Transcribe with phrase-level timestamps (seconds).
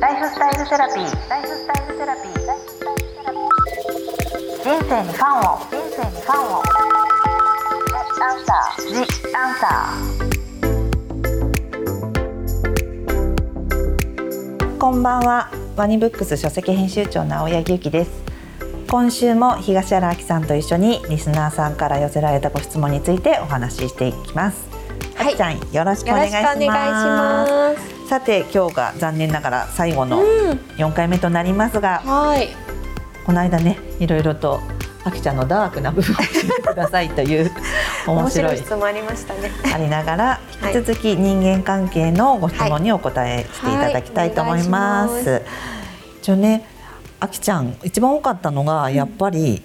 [0.00, 1.28] ライフスタイルセラピー。
[1.28, 2.32] ライフスタイルセラピー。
[4.62, 5.58] 人生にファンを。
[5.58, 6.62] 人生にファンを。
[8.20, 8.82] アンサー。
[8.86, 8.94] ジ
[9.34, 14.78] アンサー。
[14.78, 15.50] こんばんは。
[15.74, 18.12] ワニブックス書籍編集長の青柳ゆきです。
[18.88, 24.68] 今週も東原明さんと一緒にリスナーさんから寄せられたご質問についてお話ししていきます。
[25.16, 26.34] はいちゃんよろしくお願いし
[26.68, 27.97] ます。
[28.08, 32.48] さて今日が残念ながら最後のうん、4回目となりますが、はい。
[33.26, 34.60] この間ねいろいろと
[35.04, 37.50] あきちゃんのダークな部分を教えてくださいという
[38.08, 39.50] 面面白い質問ありましたね。
[39.74, 40.24] ありながら
[40.60, 45.12] はい引き続き人間関係のご質問にお答えしていただきたいと思います。
[45.12, 45.48] はいお願いし
[46.22, 46.66] 一応ね
[47.20, 49.62] あきちゃん一番多かったのがやっぱり、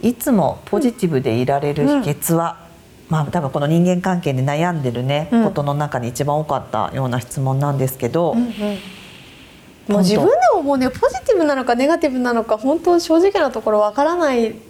[0.00, 2.61] いつもポジティブでいられる秘訣は、
[3.08, 5.44] まあ多分この人間関係で悩んでるね、うん。
[5.44, 14.62] ことの中に一番多かったような質問なんですけど、もう自分でももうねポジティブなのかネガティブなのか本当正直なところわからないん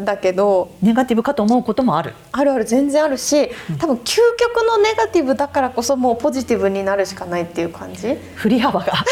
[0.00, 2.14] だけどネガティブかと思うこともある。
[2.32, 8.16] あるある全然あるし多分究極のネガティブだからこそもうポジティブになるしかないっていう感じ。
[8.36, 8.92] 振り幅が。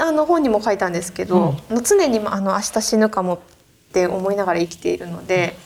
[0.00, 3.38] あの本にも書いたんですけど、常にあの明日死ぬかもっ
[3.92, 5.56] て思いながら生きているので、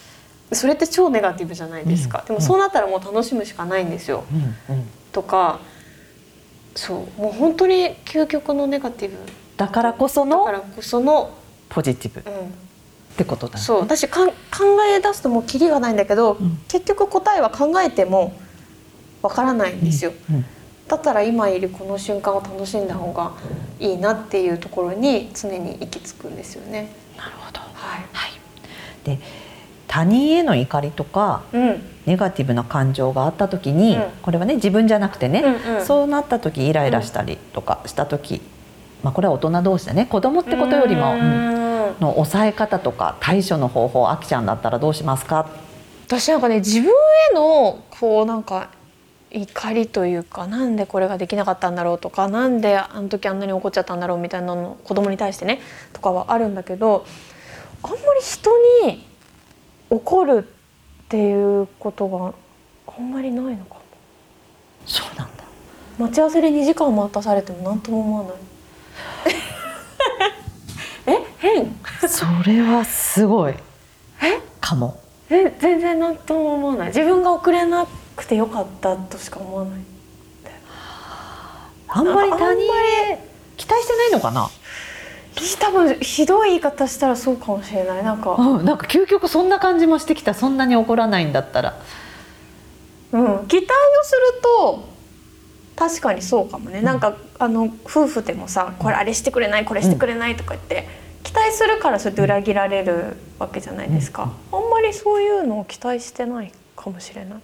[0.54, 2.26] それって超ネガティブじゃないですか、うん。
[2.26, 4.24] でもそうなったらもう楽しむしかないんですよ、
[4.68, 4.76] うん。
[4.76, 4.86] うん。
[5.12, 5.60] とか
[6.74, 7.20] そう。
[7.20, 9.16] もう本当に究極のネガティブ。
[9.56, 11.30] だからこそのだからこその、
[11.68, 12.20] ポジティブ。
[12.20, 12.52] っうん、
[13.16, 13.60] てことだね。
[13.60, 13.80] そう。
[13.80, 14.34] 私かん考
[14.96, 16.58] え出すともうキリがないんだけど、ん。
[16.68, 18.34] 結局答えは考えても
[19.22, 20.44] わからないんですよ、うん。
[20.88, 23.32] だったら今いるこの瞬間を楽しんだ方が
[23.78, 26.36] いいなっていうところに常に行き着くん。
[26.36, 26.94] ですよね。
[27.16, 27.60] なるほど。
[27.60, 27.66] は
[27.98, 28.06] い。
[28.12, 28.32] はい。
[29.04, 29.18] で
[29.92, 31.82] 他人への怒りとかうん。
[32.06, 34.02] ネガティブな感情があった時に、うん。
[34.22, 35.84] これはね自分じゃなくてね、うんうん。
[35.84, 38.40] そうなった時イライラしたりとかした時、
[39.02, 40.06] まあこれは大人同士でね。
[40.06, 41.20] 子供ってことよりも、ううん。
[41.20, 42.00] ん。
[42.00, 45.46] の抑え方とか対処の方法あきちゃんだったらどうしますか？
[46.06, 48.70] 私なんかね自分へのこうなんか
[49.30, 55.60] 怒りというかなんでこれができなかったんだろうとかなんであの時あんなに怒っちゃったんだろうみたいなの子供に対してね
[55.92, 57.04] とかはあるんだけど
[57.82, 58.50] あんまり人
[58.86, 59.11] に
[59.92, 60.48] 怒る
[61.04, 62.32] っていうことが
[62.96, 63.80] あんまりないのかも。
[64.86, 65.44] そうなんだ。
[65.98, 68.34] 待ち合わせで2時間待たされても何とも思わない。
[71.14, 71.18] え？
[71.38, 71.76] 変？
[72.08, 73.52] それはすごい。
[74.22, 74.40] え？
[74.60, 74.98] かも。
[75.28, 75.54] え？
[75.60, 76.86] 全然何とも思わない。
[76.88, 77.86] 自分が遅れな
[78.16, 79.80] くてよかったとしか思わない
[81.88, 82.62] あんまり他人
[83.58, 84.48] 期待してないのかな？
[85.58, 88.04] 多分ひどい言い方したらそうかもしれない。
[88.04, 90.34] なんか、うん、なんか究極そんな感じもしてきた。
[90.34, 91.78] そんなに怒らないんだったら。
[93.12, 93.68] うん、期待を
[94.04, 94.88] すると
[95.76, 100.86] 確かにそうかもね、なんかあの夫婦でもさこれあれしてくれないこれしてくれないとか言って、
[101.22, 107.38] 期待するからそうやって裏切られるわけじゃないですか、あんまりそういうのを期待してないかもしれない。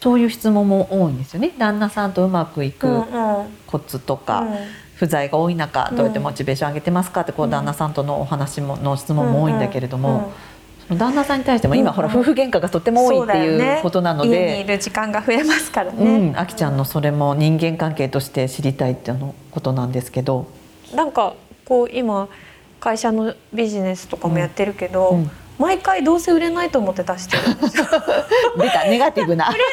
[0.00, 1.52] そういう質問も多いんですよね。
[1.56, 3.46] 旦那さんとうまくいくうんうん。
[3.66, 4.48] コツとか、うん
[4.96, 10.32] 不在が多い中どうやってモチベーション上げてますかってこう旦那さんとのお話もの質問も多いんだけれども、
[10.88, 11.96] 旦那さんに対しても今、うん。
[11.96, 14.76] ほら夫婦喧嘩がとっても多いっていうねことなの家にいで。
[14.76, 20.46] る時間が増えますからうね、ん、あきちゃんのそれも人間関係として知りたいっていうのことなんですけど、
[20.94, 21.34] なんか
[21.64, 22.28] こう今
[22.80, 27.54] 会社のビジネスとかもやってるけど、うんうん毎回どうせ売れないと思って出してる。
[27.54, 27.84] んですよ
[28.58, 29.48] 出たネガティブな。
[29.48, 29.66] 売れ売れ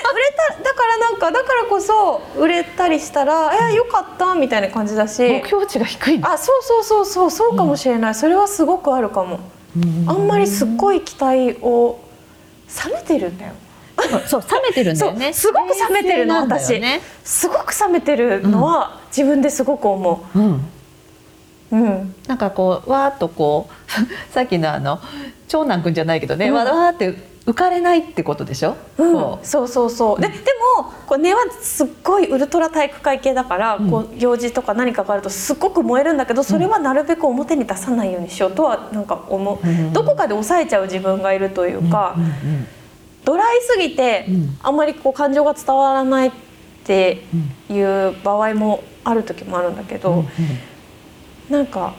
[0.57, 5.21] ただからなんかだからこそ売れたりしたら「えよかった」みたいな感じだし。
[5.23, 6.31] 目標値が低いの。
[6.31, 9.39] あそうそうそうそうそうかもしれない、それはすごくあるかも、
[10.07, 11.99] あんまりすっごい期待を
[12.85, 13.53] 冷めてるんだよ。
[14.25, 15.33] そう冷めてるんだよね。
[15.33, 20.65] すごく冷めてるの冷静なんだ私、すごく冷めてるのは自分ですごく思うん
[21.71, 22.15] ううん。
[22.27, 24.99] なんかこうわーっとこう さっきのあの
[25.47, 26.53] 長男くんじゃないけどね、うん。
[26.55, 29.13] わーって浮かれないってことでしょ、うん。
[29.13, 29.45] こう。
[29.45, 30.21] そうそうそう。
[30.21, 30.35] でで
[30.77, 33.89] もこう根はすっごいウルトラ体育会系だから、うん。
[33.89, 39.93] こう行事とか何かがあるとすっごく燃えるんだけどそれはなるべく表に出さないようにしようとはなんか思う、うん。
[39.93, 42.67] どこかで抑えちゃう自分がいるというか、うんうん。
[43.25, 44.57] ドライすぎて、うん。
[44.61, 46.31] あんまりこう感情が伝わらないっ
[46.83, 47.23] て
[47.69, 50.25] いう場合もある時もあるんだけど、うんうん
[51.51, 51.93] なんか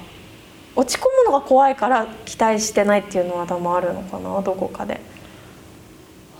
[0.75, 5.01] 落ち込むのが怖いから期待してないっていうのは多分あるのかなどこかで。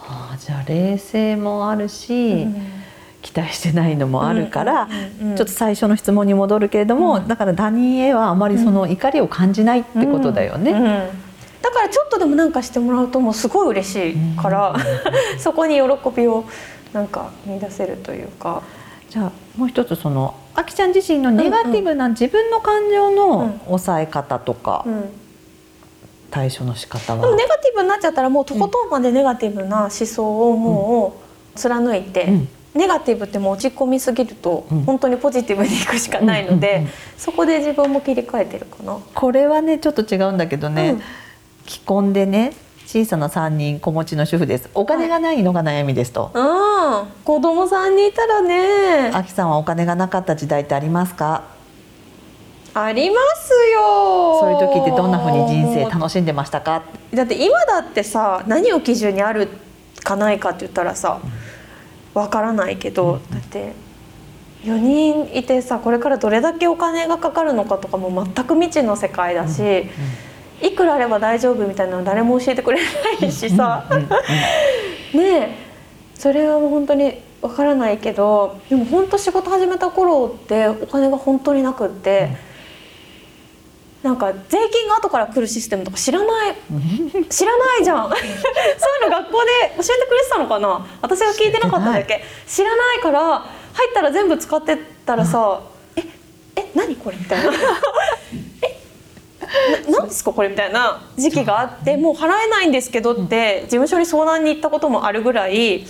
[0.01, 2.73] ああじゃあ冷静もあるし、うん
[3.23, 4.89] 期待してないのもあるから、
[5.21, 10.73] うんうんちょっと最初の質問に戻るけれども、うんだから他人へはあまりその怒りを感じないってことだよね。
[11.63, 14.75] だからちょっとでもなんかしてもらうともうすごい嬉しいから、
[15.39, 15.83] そこに喜
[16.17, 16.45] びを
[16.93, 18.61] なんか見出せるというか。
[19.09, 23.17] じゃあもう一つそのあきちゃん自身のネガティブな自分の感情うん。
[23.17, 25.05] の抑え方とかうん。
[26.31, 31.21] 対処の仕方でもは、ネガティブになっちゃったらもうとことんまでネガティブな思想をも
[31.55, 32.49] う貫いて、うん。
[32.75, 34.83] ネガティブってもう落ち込みすぎるとうん。
[34.85, 36.87] 本当にポジティブにいくしかないので、
[37.19, 38.99] そこで自分も切り替えてるかな。
[39.15, 41.03] これはねちょっと違うんだけどね、うん。
[41.67, 42.55] 既婚でね
[42.93, 44.69] 小さな3人子持ちの主婦です。
[44.75, 49.11] お金がないのが悩みですと、うん、子供さんにいたらね。
[49.15, 51.45] あきさんはお金がなかった時代ってありますか？
[52.75, 54.41] ありますよ。
[54.41, 56.83] そういう時ってどんな風に人生楽しんでましたか？
[57.15, 59.49] だって今だってさ何を基準にある
[60.05, 61.23] かないかって言ったらさ
[62.13, 63.73] わからないけど、だって
[64.65, 69.87] 4人いてさこれからどれだけお金がかかるのかとかも全く未知の世界だし、
[70.63, 72.79] いくらあれば大丈夫みたいなの誰も教えてくれ
[73.21, 73.85] ないしさ、
[75.13, 75.73] ねえ。
[76.19, 82.31] それはもう本当にわからないけどでも本当仕事始めた頃ってお金が本当になくって、
[84.03, 86.55] なんか税金が後から来るシステムとか知らない。
[87.29, 88.11] 知らないじゃん。
[88.11, 88.21] そうい
[89.07, 90.87] うの学校で教えてくれてたのかな。
[91.01, 92.25] 私が聞いてなかっただけ。
[92.47, 93.21] 知らないから
[93.73, 95.61] 入ったら全部使ってったらさ
[95.97, 96.03] 「え
[96.57, 97.59] え何これ?」みたいな「えな
[99.91, 100.33] 何ですか？
[100.33, 105.87] これ?」みたいな時期があってもう払えないんですけどって事務所に相談に行ったこともあるぐらい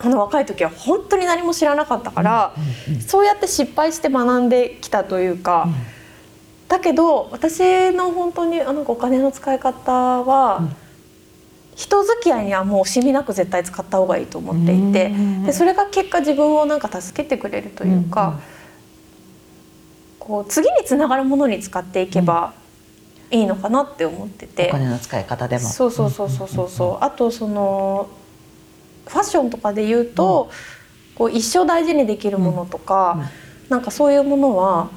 [0.00, 2.52] あの若い時は本当に何も知らなかったから
[3.06, 5.68] そうやって失敗して学んできたというか。
[6.68, 10.68] だけど私の本当にあなんかお金の使い方は、
[11.74, 18.38] 人付き合いにはもう惜しみなく絶対使った方がいいと思っていてうんでそれが結果自分をなんか助けてくれるというか、
[20.18, 22.52] こう次につながるものに使っていけば
[23.30, 24.68] いいのかなって思ってて。
[24.68, 24.72] お。
[24.72, 25.68] 金の使い方でも。
[25.68, 26.68] そうそうそうそうそう。
[26.68, 28.08] そうあとその
[29.06, 30.50] ファッションとかで言うと、
[31.14, 33.28] こう一生大事にできるものとか、うんうん。
[33.68, 34.90] なんかそういうものは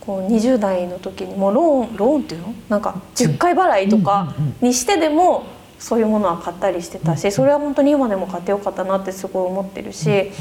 [0.00, 2.54] こう20代の時にもうローンローンっていうの？
[2.68, 5.44] なんか10回払いとかうんうんにしてでも
[5.78, 10.32] そういうものは買ったりしてたしそれは本当に今でも買ってよかったなってすごい思ってるし。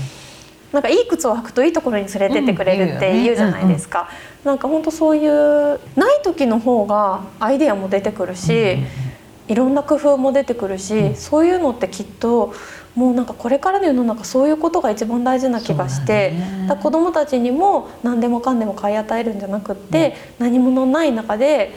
[0.73, 4.09] なんかいい靴を履くといいところに連れてってくれるって言うじゃないですか。
[4.43, 8.77] なんか本当そういうない時の方がアイデアも出てくるし、
[9.47, 12.53] いろんな工夫も出てくるし、そういうのってきっと
[12.95, 16.65] もうなんかこれからの世の中そういうことが一番大事な気がして、ね。
[16.67, 21.73] だ子どもたちにも何でもかんでも買い与えるんじゃなくって、何ものない中で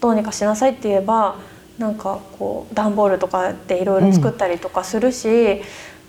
[0.00, 1.36] どうにかしなさいって言えば
[1.78, 5.60] なんかこう段ボールとかでいろいろ作ったりとかするし、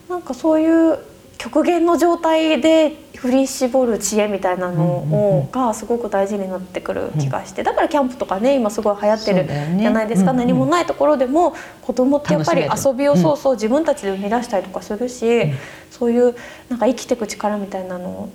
[0.10, 1.00] なんかそういう
[1.42, 5.40] 極限の状態で振り絞る知恵みたいなのうんうんうん。
[5.40, 9.48] をがすごく大事になってくる気がしてだからキャンプとかね今すごい流行ってる
[9.80, 13.18] じゃないですか、うんうん何もないところでも子供ってやっぱり遊びをうん。
[13.18, 15.52] そうそう自分たちで生み出したりとかするし、
[15.90, 16.36] そういう
[16.70, 18.30] なんか生きていく力みたいなの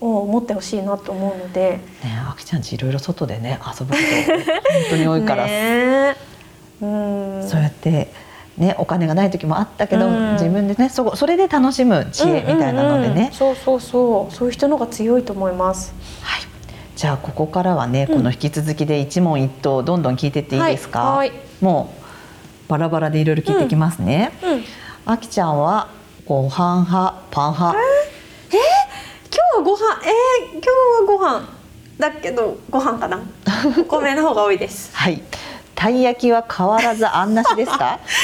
[0.00, 1.78] を持ってほしいなと思うので。
[2.02, 5.50] ねあきちゃんちいろいろ外でね遊ぶこと本当に多いから、 ね。
[5.52, 6.16] え
[6.82, 7.48] うん。
[7.48, 8.12] そうやって
[8.56, 10.32] ねお金がない時もあったけど、うん。
[10.34, 14.34] 自分でねそこそれで楽しむ知恵みたいなのでね、うんうんうんそうそうそう。
[14.34, 15.92] そういう人の方が強いと思います。
[16.22, 16.42] はい。
[16.96, 21.30] じゃあここからはね、この引き続きで一問一答どんどん聞いてっていいですか、はい。
[21.30, 22.04] はいもう
[22.68, 24.64] バラバラでいろいろ聞いていきますね、うん。
[25.04, 25.88] あきちゃんは
[26.24, 27.14] ご飯派？
[27.30, 27.78] パン派？
[28.50, 28.62] 今
[29.32, 30.00] 日はご飯。
[30.04, 31.48] えー、今日はご飯
[31.98, 33.20] だけどご飯かな。
[33.80, 34.94] お米の方が多いです。
[34.96, 35.20] はい。
[35.74, 37.98] たい焼きは変わらずあんなしですか？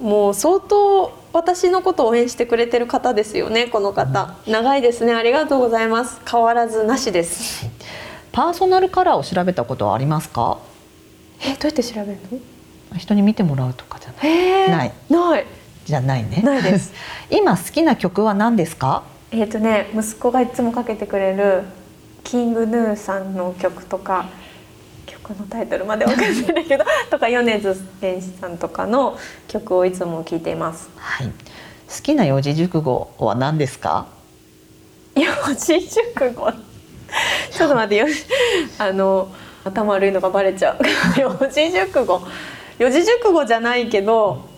[0.00, 4.34] もう相当私のことを応援してくれてる方ですよねこの方。
[4.46, 5.12] 長いですね。
[5.14, 6.20] ありがとうございます。
[6.28, 7.66] 変わらずなしです。
[8.32, 10.58] パーソナルカラーを調べたことはありますか？
[11.42, 12.18] えどうやって調べる
[12.92, 12.98] の？
[12.98, 14.30] 人に見てもらうとかじゃない。
[14.30, 14.66] え。
[14.66, 14.92] ー、ない。
[15.08, 15.46] ない。
[15.84, 16.42] じゃないね。
[16.42, 16.92] ないです。
[17.30, 19.02] 今好きな曲は何ですか？
[19.30, 21.62] えっ、とね息子がいつもかけてくれる
[22.24, 24.26] キングヌーさんの曲とか
[25.10, 30.88] 曲のタイトルまでわかんないんだけど とか米津玄師さんとかの曲をいつも聴いています。
[30.96, 31.26] はい。
[31.28, 31.32] 好
[32.02, 34.06] きな四字熟語は何ですか？
[35.16, 36.52] 四字熟語？
[37.50, 38.06] ちょっと待ってよ。
[38.78, 39.28] あの
[39.64, 40.78] 頭悪いのがバレちゃう。
[41.20, 42.22] 四字熟語？
[42.78, 44.48] 四字熟語じゃないけど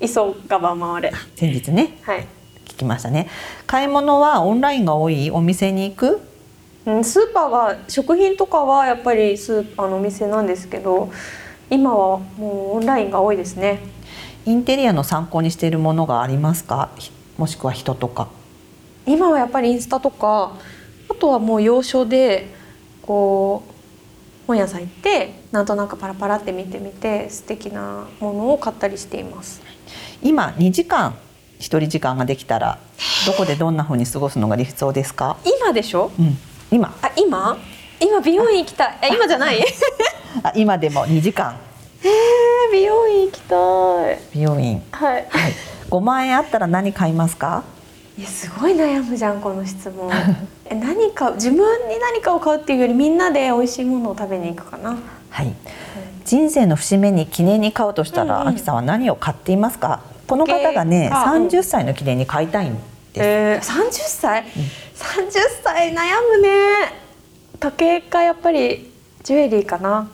[0.00, 0.08] 急
[0.48, 1.12] がば回れ。
[1.36, 1.98] 先日ね。
[2.02, 2.26] はい。
[2.66, 3.28] 聞きましたね。
[3.66, 5.30] 買い物はオンラインが多い？
[5.30, 6.20] お店に行く？
[6.86, 11.10] うんスーパーは食品とかはやっぱりスーパーのお店なんですけど
[11.68, 13.80] 今はもうオンラインが多いですね。
[14.44, 16.90] インテリアの参考にしているものがありますか？
[16.96, 18.28] ひもしくは人とか。
[19.04, 20.56] 今はやっぱりインスタとか
[21.10, 22.54] あとはもう洋書で
[23.02, 23.72] こう
[24.46, 29.60] 本屋さん行ってなんとなくパラパラって見てみて素敵なものを買ったりしています。
[30.22, 31.16] 今2時間
[31.58, 32.78] 一人時間ができたら
[33.26, 35.36] どこでどんな風に過ごすのが理想ですか？
[35.44, 36.12] 今でしょ？
[36.18, 36.38] うん、
[36.70, 36.94] 今。
[37.02, 37.56] あ今？
[38.00, 38.98] 今美容院行きたい。
[39.02, 39.64] え今じゃない？
[40.42, 41.56] あ今でも2時間。
[42.02, 44.18] えー、美容院行きたい。
[44.34, 44.82] 美容院。
[44.92, 45.26] はい。
[45.28, 45.52] はい。
[45.90, 47.62] 5万円あったら何買いますか？
[48.18, 50.10] いやすごい悩むじゃんこの質問。
[50.64, 54.96] え何か自分に何かを買うっていうよりみんなで美味しいものを食べに行くかな。
[55.30, 55.52] はい。
[56.24, 60.00] 人生の節目に記念に買うとしたら、うんうんあきさんは何を買っていますか？
[60.26, 61.46] この方がね、あうん。
[61.46, 62.76] 30歳の記念に買いたいん。
[63.16, 64.46] えー、30歳、30
[65.64, 65.94] 歳悩
[66.30, 66.48] むね
[67.60, 68.90] 時計かやっぱり
[69.22, 70.08] ジュエリーかな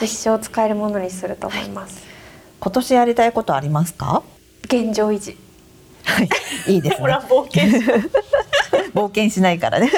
[0.00, 2.02] 一生使えるものにすると思います、
[2.60, 4.22] 今年やりたいことありますか？
[4.64, 5.36] 現状維持
[6.04, 6.28] はい。
[6.74, 7.08] いいですね。
[7.28, 7.64] 冒険
[8.94, 9.90] 冒険しないからね。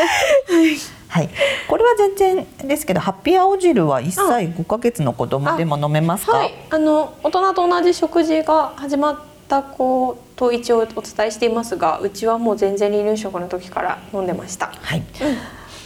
[1.09, 1.29] はい。
[1.69, 6.37] これは全然ですけど、ハッピー青汁は1歳5ヶ月の子供でも飲めますか？
[6.39, 9.17] はいあの大人と同じ食事が始まっ
[9.49, 15.03] た子と一応お伝えしていますがうちはもう全然離乳食の時から飲んでましたはい。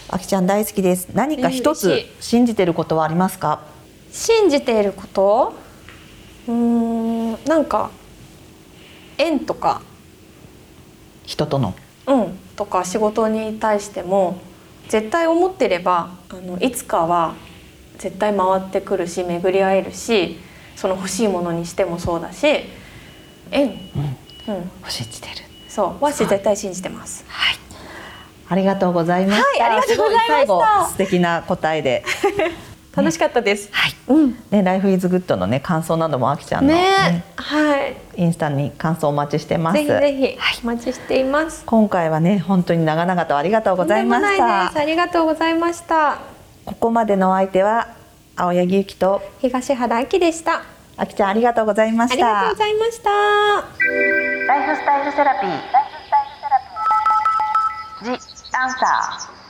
[0.09, 1.07] あきちゃん大好きです。
[1.13, 3.61] 何か一つ信じてることはありますか？
[4.11, 5.53] 信じていること？
[6.47, 7.91] うーんなんか
[9.17, 9.81] 縁とか
[11.23, 11.73] 人との？
[12.07, 14.37] うんとか仕事に対しても
[14.89, 17.35] 絶対思ってればあのいつかは
[17.97, 20.37] 絶対回ってくるし巡り合えるし
[20.75, 22.65] その欲しいものにしてもそうだし
[23.51, 23.67] 縁、
[24.47, 25.35] うん、信じてる。
[25.67, 27.23] そうはし絶対信じてます。
[27.27, 27.55] はい。
[28.49, 29.63] ありがとうございました。
[29.63, 32.03] はいありがとうございました素敵な答えで。
[32.93, 33.69] 楽しかったです。
[33.71, 33.93] はい。
[34.07, 34.37] うん。
[34.51, 37.95] ね、ライフイズグッドのね感想などもあきちゃんの、ねね、はい。
[38.17, 39.75] インスタに感想お待ちしてます。
[39.75, 41.63] ぜひぜひはいお待ちしています。
[41.65, 44.37] 今回はね本当に長々とありがとうございまし。
[44.37, 44.77] た。
[44.77, 46.17] ありがとうございました。
[46.65, 47.87] ここまでのお相手は
[48.35, 50.63] 青柳ゆきと東原明でした。
[51.01, 52.13] あきちゃんありがとうございました。
[52.13, 53.09] ありがとうございました。
[53.09, 55.49] ライフスタイルセラピー。
[55.49, 56.59] ライフスタイルセラ
[58.05, 58.19] ピー。
[58.19, 59.40] ジアンサー。